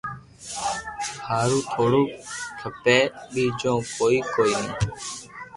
ھارو 1.27 1.59
ٿوڙو 1.73 2.03
کپي 2.61 2.97
ٻيجو 3.31 3.75
ڪوئي 3.97 4.19
ڪوئي 4.33 4.53
ني 4.63 4.73